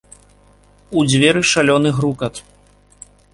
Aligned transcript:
У 0.97 1.03
дзверы 1.09 1.41
шалёны 1.51 1.89
грукат. 1.99 2.43